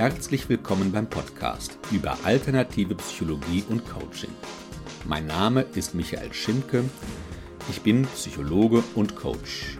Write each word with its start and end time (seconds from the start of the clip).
Herzlich 0.00 0.48
willkommen 0.48 0.92
beim 0.92 1.10
Podcast 1.10 1.78
über 1.92 2.16
alternative 2.24 2.94
Psychologie 2.94 3.62
und 3.68 3.86
Coaching. 3.86 4.30
Mein 5.04 5.26
Name 5.26 5.60
ist 5.74 5.94
Michael 5.94 6.32
Schimke. 6.32 6.88
Ich 7.68 7.82
bin 7.82 8.06
Psychologe 8.06 8.82
und 8.94 9.14
Coach. 9.14 9.78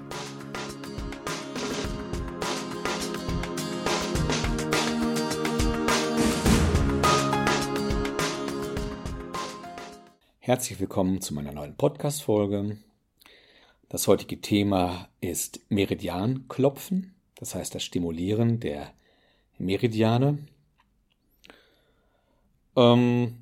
Herzlich 10.40 10.78
willkommen 10.78 11.22
zu 11.22 11.32
meiner 11.32 11.52
neuen 11.52 11.78
Podcast-Folge. 11.78 12.76
Das 13.88 14.06
heutige 14.06 14.42
Thema 14.42 15.08
ist 15.22 15.60
Meridianklopfen, 15.70 17.14
das 17.36 17.54
heißt 17.54 17.74
das 17.74 17.82
Stimulieren 17.82 18.60
der 18.60 18.92
Meridiane. 19.60 20.38
Ähm, 22.76 23.36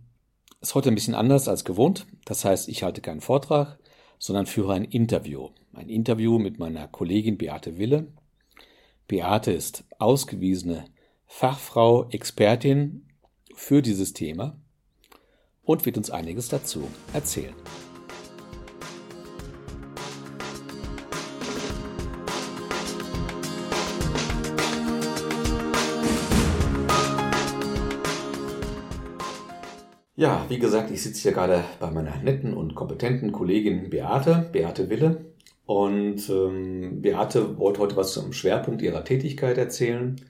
ist 0.61 0.75
heute 0.75 0.91
ein 0.91 0.95
bisschen 0.95 1.15
anders 1.15 1.49
als 1.49 1.65
gewohnt. 1.65 2.07
Das 2.25 2.45
heißt, 2.45 2.69
ich 2.69 2.83
halte 2.83 3.01
keinen 3.01 3.21
Vortrag, 3.21 3.79
sondern 4.19 4.47
führe 4.47 4.75
ein 4.75 4.85
Interview. 4.85 5.51
Ein 5.73 5.89
Interview 5.89 6.39
mit 6.39 6.59
meiner 6.59 6.89
Kollegin 6.89 7.39
Beate 7.39 7.79
Wille. 7.79 8.09
Beate 9.07 9.53
ist 9.53 9.85
ausgewiesene 9.99 10.85
Fachfrau, 11.27 12.09
Expertin 12.11 13.07
für 13.55 13.83
dieses 13.83 14.13
Thema 14.13 14.61
und 15.63 15.87
wird 15.87 15.97
uns 15.97 16.11
einiges 16.11 16.49
dazu 16.49 16.89
erzählen. 17.13 17.55
Ja, 30.19 30.45
wie 30.49 30.59
gesagt, 30.59 30.91
ich 30.91 31.01
sitze 31.01 31.23
hier 31.23 31.31
gerade 31.31 31.63
bei 31.79 31.93
meiner 31.93 32.17
netten 32.17 32.53
und 32.53 32.75
kompetenten 32.75 33.31
Kollegin 33.31 33.89
Beate, 33.89 34.49
Beate 34.51 34.91
Wille. 34.91 35.27
Und 35.65 36.29
ähm, 36.29 37.01
Beate 37.01 37.57
wollte 37.57 37.79
heute 37.79 37.97
was 37.97 38.15
zum 38.15 38.33
Schwerpunkt 38.33 38.83
ihrer 38.83 39.05
Tätigkeit 39.05 39.57
erzählen. 39.59 40.21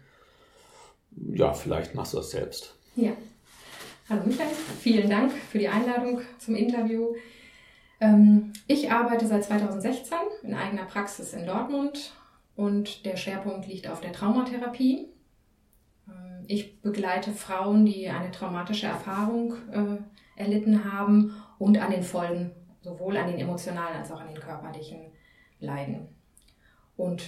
Ja, 1.33 1.55
vielleicht 1.55 1.95
machst 1.95 2.13
du 2.13 2.19
das 2.19 2.33
selbst. 2.33 2.75
Ja. 2.97 3.13
Hallo 4.11 4.25
Michael, 4.27 4.51
vielen 4.79 5.09
Dank 5.09 5.33
für 5.33 5.59
die 5.59 5.69
Einladung 5.69 6.21
zum 6.39 6.55
Interview. 6.55 7.15
Ähm, 7.99 8.53
ich 8.67 8.93
arbeite 8.93 9.27
seit 9.27 9.45
2016 9.45 10.19
in 10.43 10.53
eigener 10.53 10.85
Praxis 10.85 11.33
in 11.33 11.47
Dortmund 11.47 12.13
und 12.57 13.07
der 13.07 13.17
Schwerpunkt 13.17 13.67
liegt 13.67 13.89
auf 13.89 14.03
der 14.03 14.13
Traumatherapie. 14.13 15.09
Ich 16.51 16.81
begleite 16.81 17.31
Frauen, 17.33 17.85
die 17.85 18.09
eine 18.09 18.31
traumatische 18.31 18.87
Erfahrung 18.87 19.53
äh, 19.71 20.41
erlitten 20.41 20.91
haben 20.91 21.37
und 21.59 21.77
an 21.77 21.91
den 21.91 22.03
Folgen, 22.03 22.53
sowohl 22.81 23.19
an 23.19 23.29
den 23.29 23.39
emotionalen 23.39 23.99
als 23.99 24.11
auch 24.11 24.23
an 24.23 24.29
den 24.29 24.41
körperlichen 24.41 25.13
Leiden. 25.61 26.09
Und 26.97 27.23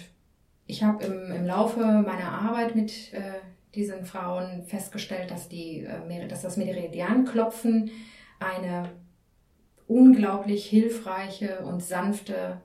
ich 0.66 0.82
habe 0.82 1.04
im, 1.04 1.30
im 1.32 1.44
Laufe 1.44 1.80
meiner 1.80 2.32
Arbeit 2.32 2.74
mit 2.74 3.12
äh, 3.12 3.41
diesen 3.74 4.06
Frauen 4.06 4.62
festgestellt, 4.62 5.30
dass, 5.30 5.50
die, 5.50 5.84
äh, 5.84 6.26
dass 6.26 6.41
das 6.41 6.56
Meridianklopfen 6.56 7.91
eine 8.38 8.88
unglaublich 9.86 10.64
hilfreiche 10.64 11.60
und 11.60 11.82
sanfte 11.82 12.62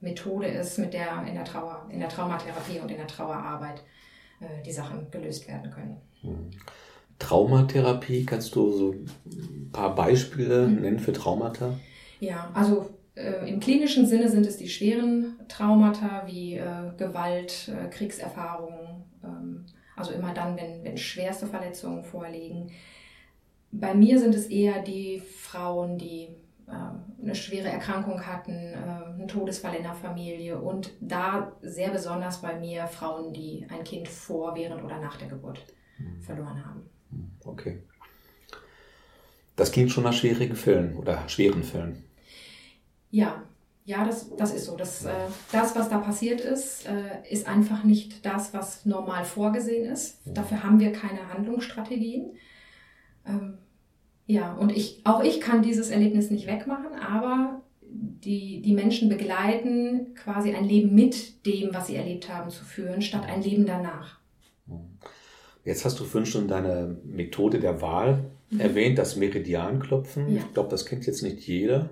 Methode 0.00 0.48
ist, 0.48 0.78
mit 0.78 0.92
der 0.92 1.24
in 1.26 1.34
der 1.34 1.44
Trauer, 1.44 1.88
in 1.90 2.00
der 2.00 2.10
Traumatherapie 2.10 2.78
und 2.78 2.90
in 2.90 2.98
der 2.98 3.06
Trauerarbeit 3.06 3.82
äh, 4.40 4.62
die 4.64 4.72
Sachen 4.72 5.10
gelöst 5.10 5.48
werden 5.48 5.70
können. 5.70 5.96
Hm. 6.22 6.50
Traumatherapie, 7.18 8.24
kannst 8.24 8.54
du 8.54 8.72
so 8.72 8.92
ein 8.92 9.70
paar 9.72 9.94
Beispiele 9.94 10.68
mhm. 10.68 10.82
nennen 10.82 10.98
für 11.00 11.12
Traumata? 11.12 11.74
Ja, 12.20 12.50
also 12.54 12.90
äh, 13.14 13.48
im 13.48 13.58
klinischen 13.58 14.06
Sinne 14.06 14.28
sind 14.28 14.46
es 14.46 14.56
die 14.56 14.68
schweren 14.68 15.36
Traumata 15.48 16.22
wie 16.26 16.54
äh, 16.54 16.92
Gewalt, 16.96 17.68
äh, 17.68 17.88
Kriegserfahrungen, 17.88 19.04
ähm, 19.24 19.66
also 19.96 20.12
immer 20.12 20.32
dann, 20.32 20.56
wenn, 20.56 20.84
wenn 20.84 20.96
schwerste 20.96 21.46
Verletzungen 21.46 22.04
vorliegen. 22.04 22.70
Bei 23.72 23.94
mir 23.94 24.18
sind 24.20 24.34
es 24.34 24.46
eher 24.46 24.82
die 24.82 25.20
Frauen, 25.20 25.98
die 25.98 26.28
eine 26.70 27.34
schwere 27.34 27.68
Erkrankung 27.68 28.26
hatten, 28.26 28.52
äh, 28.52 28.76
einen 28.76 29.28
Todesfall 29.28 29.74
in 29.74 29.82
der 29.82 29.94
Familie 29.94 30.58
und 30.58 30.92
da 31.00 31.52
sehr 31.62 31.90
besonders 31.90 32.40
bei 32.40 32.58
mir 32.58 32.86
Frauen, 32.86 33.32
die 33.32 33.66
ein 33.68 33.84
Kind 33.84 34.08
vor, 34.08 34.54
während 34.54 34.82
oder 34.82 35.00
nach 35.00 35.16
der 35.16 35.28
Geburt 35.28 35.64
mhm. 35.98 36.22
verloren 36.22 36.64
haben. 36.64 36.82
Mhm. 37.10 37.30
Okay. 37.44 37.82
Das 39.56 39.72
klingt 39.72 39.90
schon 39.90 40.04
nach 40.04 40.12
schwierigen 40.12 40.54
Fällen 40.54 40.96
oder 40.96 41.28
schweren 41.28 41.64
Fällen. 41.64 42.04
Ja, 43.10 43.42
ja, 43.84 44.04
das, 44.04 44.34
das 44.36 44.54
ist 44.54 44.66
so. 44.66 44.76
Das, 44.76 45.04
äh, 45.04 45.14
das, 45.50 45.74
was 45.74 45.88
da 45.88 45.98
passiert 45.98 46.40
ist, 46.40 46.86
ist 47.28 47.48
einfach 47.48 47.84
nicht 47.84 48.24
das, 48.24 48.52
was 48.52 48.84
normal 48.84 49.24
vorgesehen 49.24 49.90
ist. 49.90 50.24
Mhm. 50.26 50.34
Dafür 50.34 50.62
haben 50.62 50.78
wir 50.78 50.92
keine 50.92 51.32
Handlungsstrategien. 51.32 52.36
Ähm, 53.26 53.58
ja, 54.28 54.52
und 54.52 54.76
ich, 54.76 55.00
auch 55.04 55.24
ich 55.24 55.40
kann 55.40 55.62
dieses 55.62 55.88
Erlebnis 55.88 56.30
nicht 56.30 56.46
wegmachen, 56.46 56.94
aber 57.00 57.62
die, 57.90 58.60
die 58.60 58.74
Menschen 58.74 59.08
begleiten, 59.08 60.14
quasi 60.14 60.54
ein 60.54 60.66
Leben 60.66 60.94
mit 60.94 61.46
dem, 61.46 61.72
was 61.72 61.86
sie 61.86 61.96
erlebt 61.96 62.28
haben, 62.28 62.50
zu 62.50 62.62
führen, 62.62 63.00
statt 63.00 63.24
ein 63.26 63.42
Leben 63.42 63.64
danach. 63.64 64.18
Jetzt 65.64 65.86
hast 65.86 65.98
du 65.98 66.04
vorhin 66.04 66.30
schon 66.30 66.46
deine 66.46 66.98
Methode 67.04 67.58
der 67.58 67.80
Wahl 67.80 68.30
mhm. 68.50 68.60
erwähnt, 68.60 68.98
das 68.98 69.16
Meridianklopfen. 69.16 70.34
Ja. 70.34 70.42
Ich 70.42 70.52
glaube, 70.52 70.68
das 70.68 70.84
kennt 70.84 71.06
jetzt 71.06 71.22
nicht 71.22 71.40
jeder. 71.46 71.88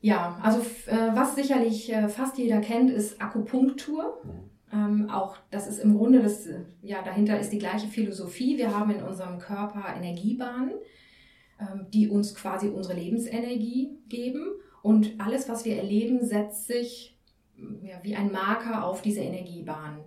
Ja, 0.00 0.38
also 0.44 0.60
äh, 0.86 1.14
was 1.16 1.34
sicherlich 1.34 1.92
äh, 1.92 2.08
fast 2.08 2.38
jeder 2.38 2.60
kennt, 2.60 2.88
ist 2.88 3.20
Akupunktur. 3.20 4.20
Mhm. 4.22 4.50
Ähm, 4.72 5.10
auch 5.10 5.36
das 5.50 5.66
ist 5.66 5.80
im 5.80 5.98
Grunde 5.98 6.22
das, 6.22 6.46
ja, 6.82 7.02
dahinter 7.02 7.40
ist 7.40 7.50
die 7.50 7.58
gleiche 7.58 7.88
Philosophie. 7.88 8.56
Wir 8.56 8.78
haben 8.78 8.92
in 8.92 9.02
unserem 9.02 9.40
Körper 9.40 9.84
Energiebahnen 9.96 10.74
die 11.92 12.08
uns 12.08 12.34
quasi 12.34 12.68
unsere 12.68 12.98
Lebensenergie 12.98 13.98
geben. 14.08 14.46
Und 14.82 15.14
alles, 15.18 15.48
was 15.48 15.64
wir 15.64 15.76
erleben, 15.76 16.24
setzt 16.24 16.66
sich 16.66 17.18
ja, 17.82 17.98
wie 18.02 18.16
ein 18.16 18.32
Marker 18.32 18.84
auf 18.84 19.02
diese 19.02 19.20
Energiebahn. 19.20 19.98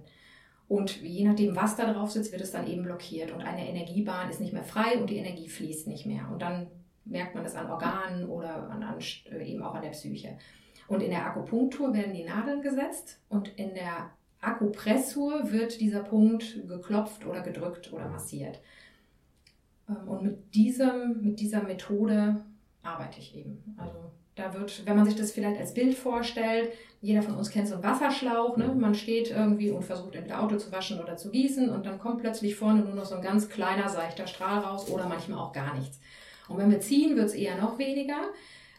Und 0.68 1.02
je 1.02 1.25
nachdem, 1.25 1.56
was 1.56 1.75
da 1.75 1.92
drauf 1.92 2.12
sitzt, 2.12 2.31
wird 2.31 2.42
es 2.42 2.52
dann 2.52 2.68
eben 2.68 2.84
blockiert. 2.84 3.31
Und 3.31 3.42
eine 3.42 3.68
Energiebahn 3.68 4.30
ist 4.30 4.40
nicht 4.40 4.53
mehr 4.53 4.63
frei 4.63 4.97
und 5.00 5.09
die 5.09 5.18
Energie 5.18 5.47
fließt 5.47 5.88
nicht 5.88 6.06
mehr. 6.06 6.30
Und 6.31 6.42
dann 6.42 6.68
merkt 7.06 7.36
man 7.36 7.44
das 7.44 7.56
an 7.56 7.69
Organen 7.69 8.28
oder 8.28 8.69
an, 8.69 8.81
an, 8.81 8.97
äh, 9.31 9.44
eben 9.44 9.62
auch 9.62 9.75
an 9.75 9.81
der 9.81 9.90
Psyche. 9.90 10.38
Und 10.88 11.02
in 11.02 11.12
der 11.12 11.25
Akupunktur 11.25 11.94
werden 11.94 12.13
die 12.13 12.24
Nadeln 12.24 12.62
gesetzt 12.62 13.19
und 13.30 13.50
in 13.58 13.74
der 13.74 14.12
Akupressur 14.42 15.52
wird 15.52 15.80
dieser 15.80 16.02
Punkt 16.02 16.68
geklopft 16.68 17.25
oder 17.25 17.42
gedrückt 17.42 17.94
oder 17.94 18.09
massiert. 18.09 18.59
Ähm, 19.89 20.07
und 20.07 20.23
mit, 20.23 20.55
diesem, 20.55 21.21
mit 21.21 21.39
dieser 21.39 21.63
Methode 21.63 22.44
arbeite 22.81 23.19
ich 23.19 23.35
eben. 23.35 23.75
Also 23.77 24.11
da 24.35 24.53
wird, 24.53 24.85
wenn 24.85 24.95
man 24.95 25.05
sich 25.05 25.16
das 25.16 25.31
vielleicht 25.31 25.59
als 25.59 25.73
Bild 25.73 25.95
vorstellt, 25.95 26.71
jeder 27.01 27.21
von 27.21 27.35
uns 27.35 27.51
kennt 27.51 27.67
so 27.67 27.75
einen 27.75 27.83
Wasserschlauch, 27.83 28.57
ne? 28.57 28.73
man 28.75 28.95
steht 28.95 29.29
irgendwie 29.29 29.69
und 29.69 29.83
versucht 29.83 30.16
entweder 30.16 30.41
Auto 30.41 30.57
zu 30.57 30.71
waschen 30.71 30.99
oder 30.99 31.17
zu 31.17 31.29
gießen 31.29 31.69
und 31.69 31.85
dann 31.85 31.99
kommt 31.99 32.21
plötzlich 32.21 32.55
vorne 32.55 32.81
nur 32.81 32.95
noch 32.95 33.05
so 33.05 33.16
ein 33.16 33.21
ganz 33.21 33.49
kleiner, 33.49 33.89
seichter 33.89 34.25
Strahl 34.25 34.59
raus 34.59 34.89
oder 34.89 35.07
manchmal 35.07 35.39
auch 35.39 35.53
gar 35.53 35.75
nichts. 35.75 36.00
Und 36.47 36.57
wenn 36.57 36.71
wir 36.71 36.79
ziehen, 36.79 37.15
wird 37.15 37.27
es 37.27 37.36
eher 37.36 37.57
noch 37.57 37.77
weniger. 37.77 38.18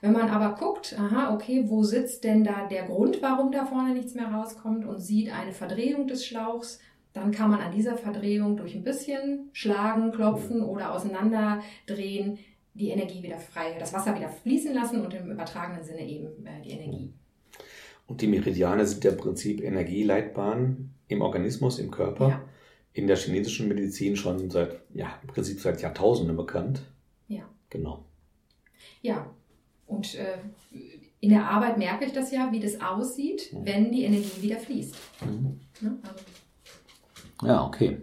Wenn 0.00 0.12
man 0.12 0.28
aber 0.28 0.56
guckt, 0.56 0.96
aha, 0.98 1.32
okay, 1.32 1.64
wo 1.66 1.82
sitzt 1.82 2.24
denn 2.24 2.44
da 2.44 2.66
der 2.66 2.84
Grund, 2.84 3.22
warum 3.22 3.52
da 3.52 3.64
vorne 3.64 3.94
nichts 3.94 4.14
mehr 4.14 4.28
rauskommt 4.28 4.84
und 4.84 5.00
sieht 5.00 5.32
eine 5.32 5.52
Verdrehung 5.52 6.06
des 6.06 6.26
Schlauchs, 6.26 6.78
dann 7.14 7.30
kann 7.30 7.50
man 7.50 7.60
an 7.60 7.72
dieser 7.72 7.96
Verdrehung 7.96 8.56
durch 8.56 8.74
ein 8.74 8.82
bisschen 8.82 9.48
schlagen, 9.52 10.12
klopfen 10.12 10.62
oder 10.62 10.92
auseinanderdrehen 10.92 12.38
die 12.74 12.88
Energie 12.88 13.22
wieder 13.22 13.38
frei, 13.38 13.76
das 13.78 13.92
Wasser 13.92 14.16
wieder 14.16 14.28
fließen 14.28 14.74
lassen 14.74 15.00
und 15.00 15.14
im 15.14 15.30
übertragenen 15.30 15.84
Sinne 15.84 16.06
eben 16.06 16.44
äh, 16.44 16.60
die 16.62 16.70
Energie. 16.70 17.12
Und 18.06 18.20
die 18.20 18.26
Meridiane 18.26 18.84
sind 18.84 19.04
ja 19.04 19.12
im 19.12 19.16
Prinzip 19.16 19.62
Energieleitbahnen 19.62 20.92
im 21.06 21.22
Organismus, 21.22 21.78
im 21.78 21.92
Körper. 21.92 22.28
Ja. 22.28 22.44
In 22.92 23.06
der 23.06 23.16
chinesischen 23.16 23.68
Medizin 23.68 24.16
schon 24.16 24.50
seit, 24.50 24.80
ja, 24.92 25.18
im 25.22 25.28
Prinzip 25.28 25.60
seit 25.60 25.80
Jahrtausenden 25.82 26.36
bekannt. 26.36 26.82
Ja. 27.28 27.48
Genau. 27.70 28.04
Ja. 29.02 29.30
Und 29.86 30.16
äh, 30.16 30.38
in 31.20 31.30
der 31.30 31.48
Arbeit 31.48 31.78
merke 31.78 32.04
ich 32.04 32.12
das 32.12 32.32
ja, 32.32 32.50
wie 32.52 32.60
das 32.60 32.80
aussieht, 32.80 33.52
mhm. 33.52 33.64
wenn 33.64 33.92
die 33.92 34.04
Energie 34.04 34.42
wieder 34.42 34.58
fließt. 34.58 34.96
Mhm. 35.24 35.60
Ne? 35.80 35.98
Also 36.02 36.24
ja, 37.46 37.64
okay. 37.64 37.98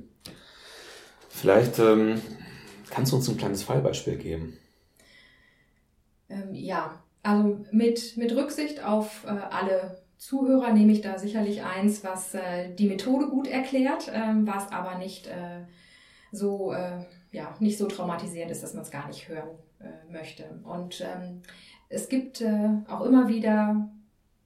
Vielleicht 1.30 1.80
ähm, 1.80 2.22
kannst 2.90 3.12
du 3.12 3.16
uns 3.16 3.30
ein 3.30 3.38
kleines 3.38 3.64
Fallbeispiel 3.64 4.18
geben. 4.18 4.58
Ähm, 6.30 6.54
ja, 6.54 7.02
also 7.24 7.66
mit, 7.72 8.18
mit 8.18 8.36
Rücksicht 8.36 8.84
auf 8.84 9.26
äh, 9.26 9.30
alle 9.30 10.02
Zuhörer 10.18 10.72
nehme 10.72 10.92
ich 10.92 11.02
da 11.02 11.18
sicherlich 11.18 11.64
eins, 11.64 12.04
was 12.04 12.36
äh, 12.36 12.74
die 12.76 12.88
Methode 12.88 13.28
gut 13.28 13.48
erklärt, 13.48 14.12
ähm, 14.14 14.46
was 14.46 14.72
aber 14.72 15.00
nicht 15.00 15.28
äh, 15.28 15.66
so, 16.32 16.74
äh, 16.74 17.06
ja, 17.32 17.56
nicht 17.60 17.78
so 17.78 17.88
traumatisierend 17.88 18.52
ist, 18.52 18.62
dass 18.62 18.76
man 18.76 18.84
es 18.84 18.92
gar 18.92 19.08
nicht 19.08 19.28
hören 19.28 19.50
äh, 19.80 20.12
möchte. 20.12 20.44
Und 20.64 21.02
ähm, 21.02 21.42
es 21.90 22.08
gibt 22.08 22.42
äh, 22.42 22.70
auch 22.88 23.02
immer 23.02 23.30
wieder 23.30 23.90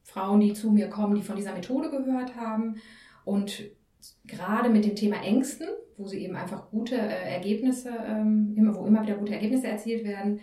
Frauen, 0.04 0.40
die 0.40 0.54
zu 0.54 0.72
mir 0.72 0.90
kommen, 0.90 1.16
die 1.16 1.24
von 1.24 1.36
dieser 1.36 1.54
Methode 1.54 1.90
gehört 1.90 2.36
haben 2.36 2.78
und 3.26 3.64
gerade 4.26 4.70
mit 4.70 4.86
dem 4.86 4.96
Thema 4.96 5.22
Ängsten, 5.24 5.68
wo 5.98 6.08
sie 6.08 6.24
eben 6.24 6.36
einfach 6.36 6.70
gute 6.70 6.96
äh, 6.96 7.34
Ergebnisse, 7.34 7.92
ähm, 8.06 8.54
immer, 8.58 8.76
wo 8.76 8.86
immer 8.86 9.04
wieder 9.04 9.16
gute 9.16 9.34
Ergebnisse 9.34 9.68
erzielt 9.68 10.04
werden, 10.04 10.40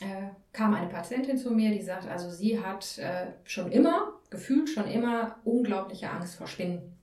äh, 0.00 0.28
kam 0.52 0.74
eine 0.74 0.88
Patientin 0.88 1.36
zu 1.36 1.50
mir, 1.50 1.70
die 1.70 1.82
sagt, 1.82 2.08
also 2.08 2.30
sie 2.30 2.60
hat 2.60 2.98
äh, 2.98 3.26
schon 3.44 3.70
immer, 3.72 4.12
gefühlt 4.30 4.68
schon 4.68 4.86
immer, 4.86 5.36
unglaubliche 5.44 6.10
Angst 6.10 6.36
vor 6.36 6.46
Spinnen. 6.46 6.96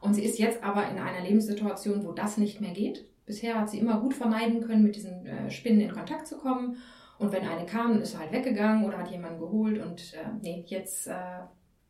Und 0.00 0.14
sie 0.14 0.24
ist 0.24 0.38
jetzt 0.38 0.62
aber 0.62 0.88
in 0.88 0.98
einer 0.98 1.26
Lebenssituation, 1.26 2.04
wo 2.04 2.12
das 2.12 2.38
nicht 2.38 2.60
mehr 2.60 2.72
geht. 2.72 3.04
Bisher 3.26 3.60
hat 3.60 3.68
sie 3.68 3.78
immer 3.78 4.00
gut 4.00 4.14
vermeiden 4.14 4.62
können, 4.62 4.82
mit 4.82 4.96
diesen 4.96 5.26
äh, 5.26 5.50
Spinnen 5.50 5.80
in 5.80 5.92
Kontakt 5.92 6.26
zu 6.26 6.38
kommen. 6.38 6.76
Und 7.18 7.32
wenn 7.32 7.46
eine 7.46 7.66
kam, 7.66 8.00
ist 8.00 8.12
sie 8.12 8.18
halt 8.18 8.32
weggegangen 8.32 8.84
oder 8.84 8.98
hat 8.98 9.10
jemanden 9.10 9.40
geholt. 9.40 9.84
Und 9.84 10.14
äh, 10.14 10.28
nee, 10.40 10.64
jetzt 10.68 11.08
äh, 11.08 11.40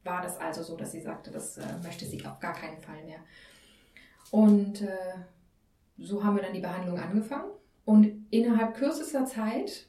war 0.08 0.22
das 0.22 0.40
also 0.40 0.62
so, 0.62 0.76
dass 0.76 0.92
sie 0.92 1.00
sagte, 1.00 1.30
das 1.30 1.58
äh, 1.58 1.62
möchte 1.82 2.04
sie 2.06 2.24
auf 2.24 2.40
gar 2.40 2.54
keinen 2.54 2.80
Fall 2.80 3.04
mehr. 3.04 3.20
Und 4.30 4.82
äh, 4.82 4.88
so 5.98 6.24
haben 6.24 6.36
wir 6.36 6.42
dann 6.42 6.54
die 6.54 6.60
Behandlung 6.60 6.98
angefangen. 6.98 7.50
Und 7.84 8.26
innerhalb 8.30 8.74
kürzester 8.74 9.24
Zeit 9.24 9.86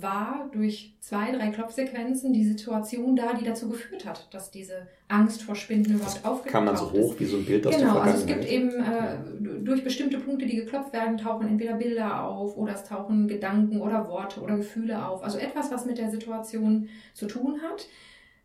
war 0.00 0.48
durch 0.52 0.96
zwei, 1.00 1.32
drei 1.32 1.50
Klopfsequenzen 1.50 2.32
die 2.32 2.44
Situation 2.44 3.14
da, 3.14 3.34
die 3.34 3.44
dazu 3.44 3.68
geführt 3.68 4.06
hat, 4.06 4.32
dass 4.32 4.50
diese 4.50 4.88
Angst 5.08 5.42
vor 5.42 5.54
Spinden 5.54 5.94
überhaupt 5.94 6.24
aufgetaucht 6.24 6.46
ist. 6.46 6.52
Kam 6.52 6.64
man 6.64 6.76
so 6.76 6.90
hoch 6.90 7.14
wie 7.18 7.26
so 7.26 7.36
ein 7.36 7.44
Bild 7.44 7.66
aus 7.66 7.76
genau, 7.76 7.84
der 7.84 7.92
Genau, 7.92 8.04
also 8.04 8.18
es 8.20 8.26
gibt 8.26 8.44
eben 8.46 8.70
äh, 8.70 9.18
durch 9.62 9.84
bestimmte 9.84 10.18
Punkte, 10.18 10.46
die 10.46 10.56
geklopft 10.56 10.94
werden, 10.94 11.18
tauchen 11.18 11.46
entweder 11.46 11.74
Bilder 11.74 12.24
auf 12.24 12.56
oder 12.56 12.74
es 12.74 12.84
tauchen 12.84 13.28
Gedanken 13.28 13.80
oder 13.82 14.08
Worte 14.08 14.40
oder 14.40 14.56
Gefühle 14.56 15.06
auf. 15.06 15.22
Also 15.22 15.36
etwas, 15.36 15.70
was 15.70 15.84
mit 15.84 15.98
der 15.98 16.10
Situation 16.10 16.88
zu 17.12 17.26
tun 17.26 17.60
hat. 17.62 17.86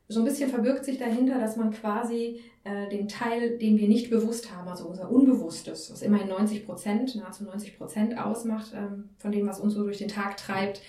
So 0.10 0.22
ein 0.22 0.26
bisschen 0.26 0.50
verbirgt 0.50 0.86
sich 0.86 0.98
dahinter, 0.98 1.38
dass 1.38 1.58
man 1.58 1.72
quasi 1.72 2.40
äh, 2.64 2.88
den 2.90 3.10
Teil, 3.10 3.58
den 3.58 3.78
wir 3.78 3.90
nicht 3.90 4.10
bewusst 4.10 4.56
haben, 4.56 4.68
also 4.70 4.88
unser 4.88 5.12
Unbewusstes, 5.12 5.92
was 5.92 6.02
immerhin 6.02 6.30
90 6.30 6.66
Prozent, 6.66 7.16
nahezu 7.16 7.44
90 7.44 7.78
Prozent 7.78 8.18
ausmacht 8.18 8.72
ähm, 8.74 9.10
von 9.18 9.34
dem, 9.34 9.48
was 9.48 9.60
uns 9.60 9.74
so 9.74 9.84
durch 9.84 9.98
den 9.98 10.08
Tag 10.08 10.38
treibt, 10.38 10.82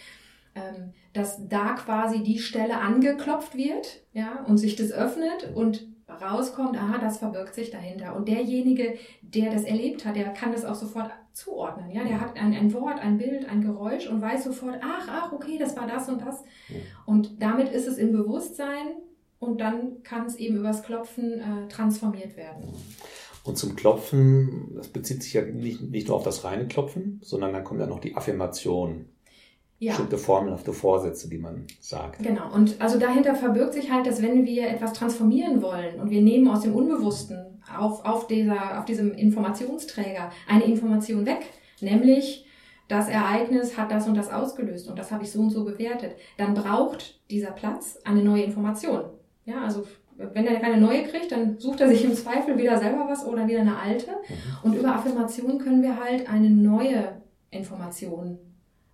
ähm, 0.54 0.92
dass 1.14 1.48
da 1.48 1.74
quasi 1.74 2.22
die 2.22 2.38
Stelle 2.38 2.78
angeklopft 2.78 3.56
wird, 3.56 4.02
ja, 4.12 4.44
und 4.46 4.58
sich 4.58 4.76
das 4.76 4.92
öffnet 4.92 5.52
und 5.52 5.88
rauskommt, 6.08 6.76
aha, 6.76 6.98
das 6.98 7.18
verbirgt 7.18 7.54
sich 7.54 7.70
dahinter. 7.70 8.16
Und 8.16 8.28
derjenige, 8.28 8.96
der 9.22 9.52
das 9.52 9.64
erlebt 9.64 10.04
hat, 10.04 10.16
der 10.16 10.32
kann 10.32 10.52
das 10.52 10.64
auch 10.64 10.74
sofort 10.74 11.10
zuordnen. 11.32 11.90
Ja, 11.90 12.04
der 12.04 12.20
hat 12.20 12.36
ein, 12.36 12.54
ein 12.54 12.72
Wort, 12.72 12.98
ein 13.00 13.18
Bild, 13.18 13.48
ein 13.48 13.62
Geräusch 13.62 14.08
und 14.08 14.20
weiß 14.20 14.44
sofort, 14.44 14.80
ach, 14.82 15.06
ach, 15.10 15.32
okay, 15.32 15.58
das 15.58 15.76
war 15.76 15.86
das 15.86 16.08
und 16.08 16.22
das. 16.22 16.44
Und 17.04 17.42
damit 17.42 17.68
ist 17.68 17.86
es 17.86 17.98
im 17.98 18.12
Bewusstsein 18.12 18.86
und 19.38 19.60
dann 19.60 20.02
kann 20.02 20.26
es 20.26 20.36
eben 20.36 20.56
übers 20.56 20.82
Klopfen 20.82 21.40
äh, 21.40 21.68
transformiert 21.68 22.36
werden. 22.36 22.64
Und 23.44 23.56
zum 23.56 23.76
Klopfen, 23.76 24.72
das 24.74 24.88
bezieht 24.88 25.22
sich 25.22 25.32
ja 25.32 25.42
nicht, 25.42 25.80
nicht 25.80 26.08
nur 26.08 26.16
auf 26.16 26.24
das 26.24 26.44
reine 26.44 26.68
Klopfen, 26.68 27.20
sondern 27.22 27.52
dann 27.52 27.64
kommt 27.64 27.80
ja 27.80 27.86
noch 27.86 28.00
die 28.00 28.14
Affirmation 28.14 29.06
ja. 29.78 29.92
bestimmte 29.92 30.18
formelhafte 30.18 30.72
Vorsätze, 30.72 31.28
die 31.28 31.38
man 31.38 31.66
sagt. 31.80 32.22
Genau. 32.22 32.52
Und 32.52 32.80
also 32.80 32.98
dahinter 32.98 33.34
verbirgt 33.34 33.74
sich 33.74 33.90
halt, 33.90 34.06
dass 34.06 34.20
wenn 34.22 34.44
wir 34.44 34.68
etwas 34.68 34.92
transformieren 34.92 35.62
wollen 35.62 36.00
und 36.00 36.10
wir 36.10 36.20
nehmen 36.20 36.48
aus 36.48 36.62
dem 36.62 36.74
Unbewussten 36.74 37.62
auf, 37.78 38.04
auf, 38.04 38.26
dieser, 38.26 38.78
auf 38.78 38.84
diesem 38.84 39.12
Informationsträger 39.14 40.30
eine 40.48 40.64
Information 40.64 41.26
weg, 41.26 41.46
nämlich 41.80 42.44
das 42.88 43.08
Ereignis 43.08 43.76
hat 43.76 43.90
das 43.92 44.08
und 44.08 44.16
das 44.16 44.30
ausgelöst 44.30 44.88
und 44.88 44.98
das 44.98 45.10
habe 45.12 45.22
ich 45.22 45.30
so 45.30 45.40
und 45.40 45.50
so 45.50 45.64
bewertet, 45.64 46.16
dann 46.38 46.54
braucht 46.54 47.20
dieser 47.30 47.50
Platz 47.50 47.98
eine 48.04 48.22
neue 48.22 48.42
Information. 48.42 49.04
Ja, 49.48 49.62
also 49.62 49.84
wenn 50.16 50.46
er 50.46 50.60
keine 50.60 50.80
neue 50.80 51.04
kriegt, 51.04 51.32
dann 51.32 51.58
sucht 51.58 51.80
er 51.80 51.88
sich 51.88 52.04
im 52.04 52.14
Zweifel 52.14 52.58
wieder 52.58 52.78
selber 52.78 53.06
was 53.08 53.24
oder 53.24 53.46
wieder 53.46 53.60
eine 53.60 53.78
alte. 53.78 54.10
Mhm. 54.10 54.34
Und 54.64 54.74
über 54.74 54.94
Affirmation 54.94 55.58
können 55.58 55.82
wir 55.82 55.96
halt 55.96 56.28
eine 56.28 56.50
neue 56.50 57.22
Information 57.50 58.38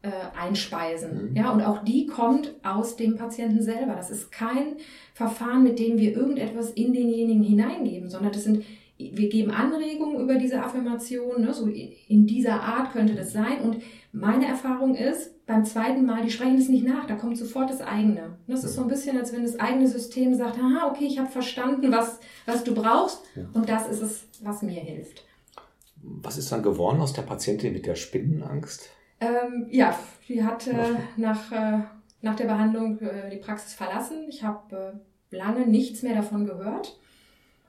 äh, 0.03 0.11
einspeisen. 0.39 1.31
Mhm. 1.31 1.37
Ja, 1.37 1.51
und 1.51 1.63
auch 1.63 1.83
die 1.83 2.07
kommt 2.07 2.55
aus 2.63 2.97
dem 2.97 3.17
Patienten 3.17 3.63
selber. 3.63 3.95
Das 3.95 4.11
ist 4.11 4.31
kein 4.31 4.77
Verfahren, 5.15 5.65
mit 5.65 5.79
dem 5.79 5.99
wir 5.99 6.15
irgendetwas 6.15 6.71
in 6.73 6.93
denjenigen 6.93 7.43
hineingeben, 7.43 8.11
sondern 8.11 8.33
das 8.33 8.45
sind 8.45 8.65
wir 8.97 9.29
geben 9.29 9.51
Anregungen 9.51 10.21
über 10.21 10.37
diese 10.37 10.63
Affirmation, 10.63 11.43
ne, 11.43 11.53
so 11.53 11.67
in 11.67 12.27
dieser 12.27 12.61
Art 12.61 12.93
könnte 12.93 13.15
das 13.15 13.33
sein. 13.33 13.61
Und 13.61 13.79
meine 14.15 14.47
Erfahrung 14.47 14.95
ist, 14.95 15.45
beim 15.45 15.65
zweiten 15.65 16.07
Mal, 16.07 16.23
die 16.23 16.31
sprechen 16.31 16.57
es 16.57 16.69
nicht 16.69 16.87
nach, 16.87 17.05
da 17.07 17.17
kommt 17.17 17.37
sofort 17.37 17.69
das 17.69 17.81
eigene. 17.81 18.39
Das 18.47 18.63
ist 18.63 18.75
so 18.75 18.83
ein 18.83 18.89
bisschen, 18.89 19.19
als 19.19 19.33
wenn 19.33 19.43
das 19.43 19.59
eigene 19.59 19.89
System 19.89 20.35
sagt, 20.35 20.57
aha, 20.57 20.89
okay, 20.89 21.05
ich 21.05 21.19
habe 21.19 21.29
verstanden, 21.29 21.91
was, 21.91 22.21
was 22.47 22.63
du 22.63 22.75
brauchst 22.75 23.23
ja. 23.35 23.43
und 23.53 23.69
das 23.69 23.89
ist 23.89 24.01
es, 24.01 24.25
was 24.41 24.63
mir 24.63 24.81
hilft. 24.81 25.25
Was 26.01 26.39
ist 26.39 26.53
dann 26.53 26.63
geworden 26.63 27.01
aus 27.01 27.13
der 27.13 27.23
Patientin 27.23 27.73
mit 27.73 27.87
der 27.87 27.97
Spinnenangst? 27.97 28.89
Ähm, 29.21 29.67
ja, 29.71 29.99
die 30.29 30.45
hat 30.45 30.69
äh, 30.69 30.95
nach, 31.17 31.51
äh, 31.51 31.81
nach 32.23 32.37
der 32.37 32.45
Behandlung 32.45 33.01
äh, 33.01 33.31
die 33.31 33.39
Praxis 33.39 33.75
verlassen. 33.75 34.27
Ich 34.29 34.45
habe 34.45 35.03
äh, 35.33 35.37
lange 35.37 35.67
nichts 35.67 36.03
mehr 36.03 36.15
davon 36.15 36.47
gehört, 36.47 37.01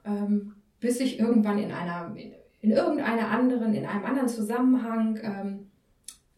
ähm, 0.06 0.53
bis 0.80 1.00
ich 1.00 1.19
irgendwann 1.19 1.57
in 1.57 1.71
einer, 1.71 2.15
in, 2.15 2.33
in 2.62 2.71
irgendeiner 2.71 3.31
anderen, 3.31 3.74
in 3.74 3.86
einem 3.86 4.06
anderen 4.06 4.30
Zusammenhang 4.30 5.19
ähm, 5.24 5.64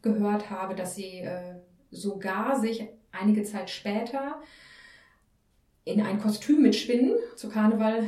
gehört 0.01 0.49
habe, 0.49 0.75
dass 0.75 0.95
sie 0.95 1.19
äh, 1.19 1.55
sogar 1.91 2.59
sich 2.59 2.87
einige 3.11 3.43
Zeit 3.43 3.69
später 3.69 4.41
in 5.85 6.01
ein 6.01 6.19
Kostüm 6.19 6.61
mit 6.61 6.75
Spinnen 6.75 7.15
zu 7.35 7.49
Karneval 7.49 8.03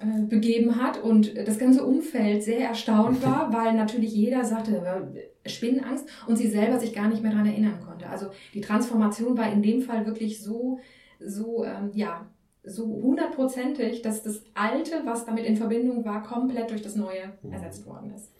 äh, 0.00 0.22
begeben 0.22 0.76
hat 0.76 1.02
und 1.02 1.36
das 1.36 1.58
ganze 1.58 1.84
Umfeld 1.84 2.42
sehr 2.42 2.68
erstaunt 2.68 3.24
war, 3.24 3.52
weil 3.52 3.74
natürlich 3.74 4.12
jeder 4.12 4.44
sagte, 4.44 5.30
Spinnenangst 5.46 6.06
und 6.26 6.36
sie 6.36 6.48
selber 6.48 6.78
sich 6.78 6.92
gar 6.92 7.08
nicht 7.08 7.22
mehr 7.22 7.32
daran 7.32 7.46
erinnern 7.46 7.80
konnte. 7.84 8.08
Also 8.08 8.26
die 8.52 8.60
Transformation 8.60 9.38
war 9.38 9.50
in 9.50 9.62
dem 9.62 9.80
Fall 9.80 10.06
wirklich 10.06 10.42
so, 10.42 10.80
so, 11.18 11.64
ähm, 11.64 11.90
ja, 11.94 12.26
so 12.62 12.84
hundertprozentig, 12.84 14.02
dass 14.02 14.22
das 14.22 14.42
Alte, 14.54 15.02
was 15.04 15.24
damit 15.24 15.46
in 15.46 15.56
Verbindung 15.56 16.04
war, 16.04 16.22
komplett 16.22 16.70
durch 16.70 16.82
das 16.82 16.96
Neue 16.96 17.32
mhm. 17.42 17.52
ersetzt 17.52 17.86
worden 17.86 18.12
ist. 18.14 18.32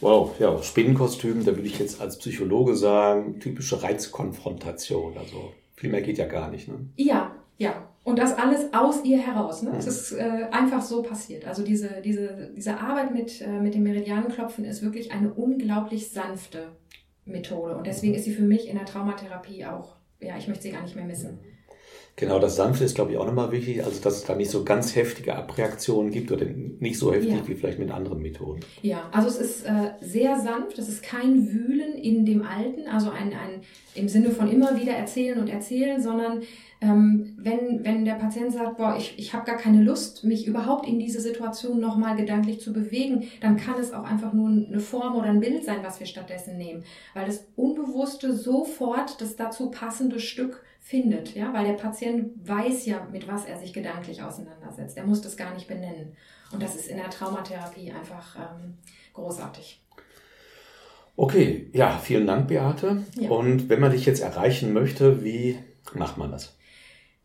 Wow, 0.00 0.38
ja, 0.38 0.62
Spinnenkostüm, 0.62 1.44
da 1.44 1.56
würde 1.56 1.66
ich 1.66 1.78
jetzt 1.78 2.00
als 2.00 2.18
Psychologe 2.18 2.76
sagen, 2.76 3.40
typische 3.40 3.82
Reizkonfrontation. 3.82 5.18
Also 5.18 5.52
viel 5.74 5.90
mehr 5.90 6.02
geht 6.02 6.18
ja 6.18 6.26
gar 6.26 6.50
nicht. 6.50 6.68
Ne? 6.68 6.74
Ja, 6.96 7.32
ja. 7.56 7.88
Und 8.04 8.18
das 8.18 8.38
alles 8.38 8.72
aus 8.72 9.04
ihr 9.04 9.18
heraus. 9.18 9.62
Ne? 9.62 9.72
Es 9.76 9.84
mhm. 9.84 9.90
ist 9.90 10.12
äh, 10.12 10.46
einfach 10.50 10.80
so 10.80 11.02
passiert. 11.02 11.46
Also 11.46 11.62
diese, 11.62 12.00
diese, 12.02 12.50
diese 12.56 12.78
Arbeit 12.80 13.12
mit, 13.12 13.42
äh, 13.42 13.60
mit 13.60 13.74
dem 13.74 13.82
Meridianenklopfen 13.82 14.64
ist 14.64 14.82
wirklich 14.82 15.12
eine 15.12 15.32
unglaublich 15.34 16.10
sanfte 16.10 16.68
Methode. 17.26 17.76
Und 17.76 17.86
deswegen 17.86 18.14
ist 18.14 18.24
sie 18.24 18.32
für 18.32 18.42
mich 18.42 18.68
in 18.68 18.76
der 18.76 18.86
Traumatherapie 18.86 19.66
auch, 19.66 19.96
ja, 20.20 20.38
ich 20.38 20.48
möchte 20.48 20.62
sie 20.62 20.70
gar 20.70 20.82
nicht 20.82 20.96
mehr 20.96 21.04
missen. 21.04 21.38
Genau, 22.18 22.40
das 22.40 22.56
Sanfte 22.56 22.82
ist, 22.82 22.96
glaube 22.96 23.12
ich, 23.12 23.16
auch 23.16 23.26
nochmal 23.26 23.52
wichtig. 23.52 23.84
Also, 23.84 24.00
dass 24.00 24.16
es 24.16 24.24
da 24.24 24.34
nicht 24.34 24.50
so 24.50 24.64
ganz 24.64 24.96
heftige 24.96 25.36
Abreaktionen 25.36 26.10
gibt 26.10 26.32
oder 26.32 26.46
nicht 26.46 26.98
so 26.98 27.12
heftig 27.12 27.30
ja. 27.30 27.46
wie 27.46 27.54
vielleicht 27.54 27.78
mit 27.78 27.92
anderen 27.92 28.20
Methoden. 28.20 28.58
Ja, 28.82 29.08
also 29.12 29.28
es 29.28 29.38
ist 29.38 29.64
äh, 29.64 29.92
sehr 30.00 30.36
sanft. 30.40 30.80
Es 30.80 30.88
ist 30.88 31.04
kein 31.04 31.48
Wühlen 31.48 31.94
in 31.94 32.26
dem 32.26 32.42
Alten, 32.42 32.88
also 32.88 33.10
ein, 33.10 33.28
ein 33.28 33.60
im 33.94 34.08
Sinne 34.08 34.30
von 34.30 34.50
immer 34.50 34.76
wieder 34.80 34.94
erzählen 34.94 35.38
und 35.38 35.48
erzählen, 35.48 36.02
sondern 36.02 36.42
ähm, 36.80 37.36
wenn, 37.38 37.84
wenn 37.84 38.04
der 38.04 38.14
Patient 38.14 38.52
sagt, 38.52 38.78
boah, 38.78 38.96
ich, 38.98 39.16
ich 39.16 39.32
habe 39.32 39.46
gar 39.46 39.56
keine 39.56 39.84
Lust, 39.84 40.24
mich 40.24 40.48
überhaupt 40.48 40.88
in 40.88 40.98
diese 40.98 41.20
Situation 41.20 41.78
nochmal 41.78 42.16
gedanklich 42.16 42.60
zu 42.60 42.72
bewegen, 42.72 43.28
dann 43.40 43.56
kann 43.56 43.78
es 43.78 43.92
auch 43.92 44.04
einfach 44.04 44.32
nur 44.32 44.48
eine 44.48 44.80
Form 44.80 45.14
oder 45.14 45.28
ein 45.28 45.40
Bild 45.40 45.64
sein, 45.64 45.78
was 45.82 46.00
wir 46.00 46.06
stattdessen 46.08 46.56
nehmen. 46.56 46.82
Weil 47.14 47.26
das 47.26 47.46
Unbewusste 47.54 48.34
sofort 48.34 49.20
das 49.20 49.36
dazu 49.36 49.70
passende 49.70 50.18
Stück 50.18 50.64
findet, 50.80 51.34
ja, 51.34 51.52
weil 51.52 51.66
der 51.66 51.74
Patient 51.74 52.30
weiß 52.48 52.86
ja, 52.86 53.06
mit 53.12 53.28
was 53.28 53.44
er 53.44 53.58
sich 53.58 53.72
gedanklich 53.72 54.22
auseinandersetzt. 54.22 54.96
Er 54.96 55.04
muss 55.04 55.20
das 55.20 55.36
gar 55.36 55.54
nicht 55.54 55.68
benennen. 55.68 56.16
Und 56.52 56.62
das 56.62 56.76
ist 56.76 56.88
in 56.88 56.96
der 56.96 57.10
Traumatherapie 57.10 57.92
einfach 57.92 58.36
ähm, 58.36 58.74
großartig. 59.12 59.82
Okay, 61.16 61.68
ja, 61.72 61.98
vielen 61.98 62.26
Dank, 62.26 62.48
Beate. 62.48 63.02
Ja. 63.18 63.28
Und 63.28 63.68
wenn 63.68 63.80
man 63.80 63.90
dich 63.90 64.06
jetzt 64.06 64.20
erreichen 64.20 64.72
möchte, 64.72 65.24
wie 65.24 65.58
macht 65.94 66.16
man 66.16 66.30
das? 66.30 66.56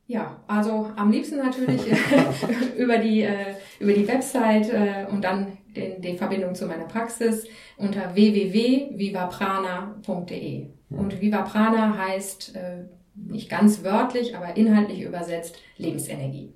Ja, 0.07 0.41
also 0.47 0.91
am 0.95 1.11
liebsten 1.11 1.37
natürlich 1.37 1.81
über, 2.77 2.97
die, 2.97 3.21
äh, 3.21 3.53
über 3.79 3.93
die 3.93 4.07
Website 4.07 4.73
äh, 4.73 5.05
und 5.09 5.23
dann 5.23 5.59
den, 5.75 6.01
die 6.01 6.17
Verbindung 6.17 6.55
zu 6.55 6.65
meiner 6.65 6.85
Praxis 6.85 7.45
unter 7.77 8.13
www.vivaprana.de. 8.13 10.67
Und 10.89 11.21
Vivaprana 11.21 11.97
heißt 11.97 12.55
äh, 12.55 12.83
nicht 13.15 13.49
ganz 13.49 13.83
wörtlich, 13.83 14.35
aber 14.35 14.55
inhaltlich 14.55 15.01
übersetzt 15.01 15.57
Lebensenergie. 15.77 16.53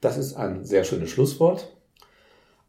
das 0.00 0.18
ist 0.18 0.34
ein 0.34 0.64
sehr 0.64 0.84
schönes 0.84 1.10
Schlusswort. 1.10 1.76